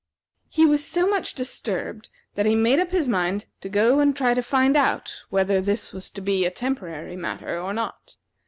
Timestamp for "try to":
4.15-4.41